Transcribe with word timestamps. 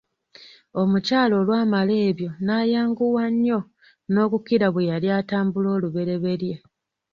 Omukyala 0.81 1.33
olwamala 1.41 1.93
ebyo 2.09 2.29
nayanguwa 2.45 3.25
nnyo 3.33 3.59
nokukira 4.11 4.67
bwe 4.73 4.87
yali 4.89 5.07
atambula 5.19 5.67
olubereberye. 5.75 6.55